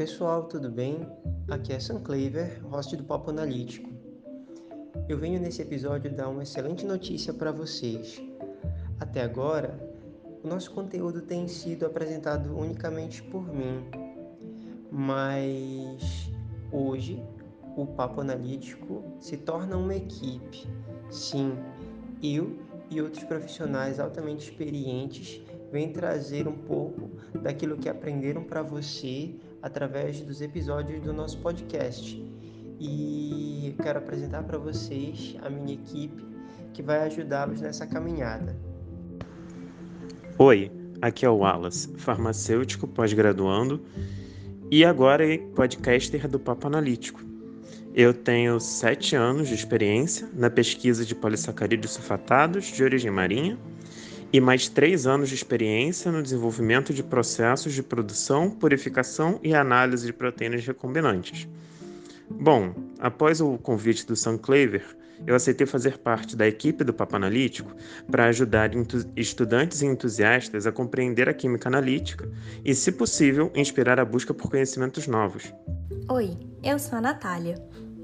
pessoal, 0.00 0.44
tudo 0.44 0.70
bem? 0.70 1.06
Aqui 1.50 1.74
é 1.74 1.78
Sam 1.78 2.00
Cleaver, 2.00 2.64
host 2.64 2.96
do 2.96 3.04
Papo 3.04 3.28
Analítico. 3.28 3.90
Eu 5.06 5.18
venho 5.18 5.38
nesse 5.38 5.60
episódio 5.60 6.10
dar 6.10 6.30
uma 6.30 6.42
excelente 6.42 6.86
notícia 6.86 7.34
para 7.34 7.52
vocês. 7.52 8.18
Até 8.98 9.20
agora, 9.20 9.78
o 10.42 10.48
nosso 10.48 10.70
conteúdo 10.70 11.20
tem 11.20 11.46
sido 11.46 11.84
apresentado 11.84 12.56
unicamente 12.58 13.22
por 13.24 13.46
mim, 13.54 13.84
mas 14.90 16.32
hoje 16.72 17.22
o 17.76 17.84
Papo 17.84 18.22
Analítico 18.22 19.04
se 19.20 19.36
torna 19.36 19.76
uma 19.76 19.94
equipe. 19.94 20.66
Sim, 21.10 21.58
eu 22.22 22.56
e 22.90 23.02
outros 23.02 23.24
profissionais 23.24 24.00
altamente 24.00 24.48
experientes 24.48 25.42
vêm 25.70 25.92
trazer 25.92 26.48
um 26.48 26.56
pouco 26.56 27.10
daquilo 27.42 27.76
que 27.76 27.90
aprenderam 27.90 28.42
para 28.42 28.62
você 28.62 29.34
através 29.62 30.20
dos 30.20 30.40
episódios 30.40 31.00
do 31.00 31.12
nosso 31.12 31.38
podcast. 31.38 32.22
E 32.80 33.74
quero 33.82 33.98
apresentar 33.98 34.42
para 34.44 34.58
vocês 34.58 35.36
a 35.42 35.50
minha 35.50 35.74
equipe 35.74 36.24
que 36.72 36.82
vai 36.82 37.00
ajudá-los 37.00 37.60
nessa 37.60 37.86
caminhada. 37.86 38.56
Oi, 40.38 40.70
aqui 41.02 41.26
é 41.26 41.28
o 41.28 41.38
Wallace, 41.38 41.92
farmacêutico 41.98 42.88
pós-graduando 42.88 43.82
e 44.70 44.84
agora 44.84 45.24
podcaster 45.54 46.26
do 46.26 46.38
Papo 46.38 46.68
Analítico. 46.68 47.20
Eu 47.94 48.14
tenho 48.14 48.60
sete 48.60 49.16
anos 49.16 49.48
de 49.48 49.54
experiência 49.54 50.28
na 50.32 50.48
pesquisa 50.48 51.04
de 51.04 51.14
polissacarídeos 51.14 51.92
sulfatados 51.92 52.66
de 52.66 52.82
origem 52.84 53.10
marinha 53.10 53.58
e 54.32 54.40
mais 54.40 54.68
três 54.68 55.06
anos 55.06 55.28
de 55.28 55.34
experiência 55.34 56.12
no 56.12 56.22
desenvolvimento 56.22 56.94
de 56.94 57.02
processos 57.02 57.72
de 57.72 57.82
produção, 57.82 58.50
purificação 58.50 59.40
e 59.42 59.54
análise 59.54 60.06
de 60.06 60.12
proteínas 60.12 60.64
recombinantes. 60.64 61.48
Bom, 62.30 62.74
após 63.00 63.40
o 63.40 63.58
convite 63.58 64.06
do 64.06 64.14
Sam 64.14 64.38
Claver, 64.38 64.84
eu 65.26 65.34
aceitei 65.34 65.66
fazer 65.66 65.98
parte 65.98 66.36
da 66.36 66.46
equipe 66.46 66.84
do 66.84 66.94
Papo 66.94 67.16
Analítico 67.16 67.74
para 68.10 68.26
ajudar 68.26 68.70
estudantes 69.16 69.82
e 69.82 69.86
entusiastas 69.86 70.66
a 70.66 70.72
compreender 70.72 71.28
a 71.28 71.34
química 71.34 71.68
analítica 71.68 72.30
e, 72.64 72.74
se 72.74 72.92
possível, 72.92 73.50
inspirar 73.54 74.00
a 74.00 74.04
busca 74.04 74.32
por 74.32 74.50
conhecimentos 74.50 75.06
novos. 75.06 75.52
Oi, 76.08 76.30
eu 76.62 76.78
sou 76.78 76.98
a 76.98 77.02
Natália, 77.02 77.56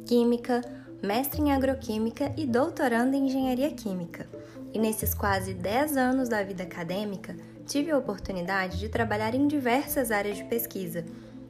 química, 0.06 0.60
mestre 1.02 1.40
em 1.40 1.52
agroquímica 1.52 2.32
e 2.36 2.46
doutoranda 2.46 3.16
em 3.16 3.26
engenharia 3.26 3.70
química. 3.70 4.26
E 4.72 4.78
nesses 4.78 5.14
quase 5.14 5.54
10 5.54 5.96
anos 5.96 6.28
da 6.28 6.42
vida 6.42 6.62
acadêmica, 6.62 7.36
tive 7.66 7.90
a 7.90 7.98
oportunidade 7.98 8.78
de 8.78 8.88
trabalhar 8.88 9.34
em 9.34 9.46
diversas 9.46 10.10
áreas 10.10 10.36
de 10.36 10.44
pesquisa, 10.44 11.04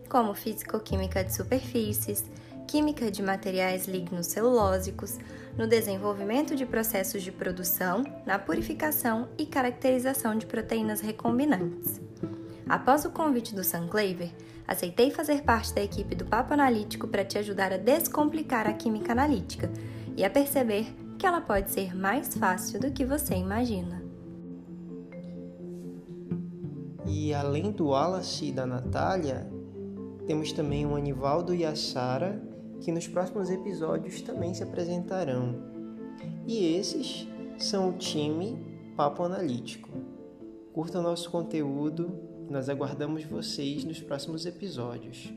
como 0.08 0.34
físico-química 0.34 1.24
de 1.24 1.34
superfícies, 1.34 2.24
química 2.66 3.10
de 3.10 3.22
materiais 3.22 3.86
lignocelulósicos, 3.86 5.18
no 5.56 5.66
desenvolvimento 5.66 6.54
de 6.54 6.66
processos 6.66 7.22
de 7.22 7.32
produção, 7.32 8.04
na 8.26 8.38
purificação 8.38 9.28
e 9.38 9.46
caracterização 9.46 10.36
de 10.36 10.46
proteínas 10.46 11.00
recombinantes. 11.00 12.05
Após 12.68 13.04
o 13.04 13.10
convite 13.10 13.54
do 13.54 13.62
Sam 13.62 13.86
Claver, 13.86 14.32
aceitei 14.66 15.12
fazer 15.12 15.42
parte 15.44 15.72
da 15.72 15.80
equipe 15.80 16.16
do 16.16 16.24
Papo 16.24 16.52
Analítico 16.52 17.06
para 17.06 17.24
te 17.24 17.38
ajudar 17.38 17.72
a 17.72 17.76
descomplicar 17.76 18.66
a 18.66 18.72
química 18.72 19.12
analítica 19.12 19.70
e 20.16 20.24
a 20.24 20.30
perceber 20.30 20.86
que 21.16 21.24
ela 21.24 21.40
pode 21.40 21.70
ser 21.70 21.94
mais 21.94 22.34
fácil 22.34 22.80
do 22.80 22.90
que 22.90 23.04
você 23.04 23.36
imagina. 23.36 24.02
E 27.06 27.32
além 27.32 27.70
do 27.70 27.86
Wallace 27.86 28.46
e 28.46 28.52
da 28.52 28.66
Natália, 28.66 29.48
temos 30.26 30.50
também 30.50 30.84
o 30.84 30.96
Anivaldo 30.96 31.54
e 31.54 31.64
a 31.64 31.76
Sara, 31.76 32.42
que 32.80 32.90
nos 32.90 33.06
próximos 33.06 33.48
episódios 33.48 34.20
também 34.22 34.52
se 34.52 34.64
apresentarão. 34.64 35.54
E 36.44 36.74
esses 36.74 37.28
são 37.58 37.90
o 37.90 37.92
time 37.92 38.58
Papo 38.96 39.22
Analítico. 39.22 39.88
Curta 40.72 41.00
nosso 41.00 41.30
conteúdo, 41.30 42.35
nós 42.52 42.68
aguardamos 42.68 43.24
vocês 43.24 43.84
nos 43.84 44.00
próximos 44.00 44.46
episódios. 44.46 45.32